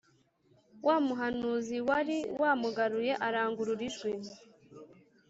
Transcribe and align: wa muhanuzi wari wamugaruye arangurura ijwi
wa 0.87 0.97
muhanuzi 1.05 1.77
wari 1.87 2.17
wamugaruye 2.41 3.13
arangurura 3.27 3.81
ijwi 3.89 4.11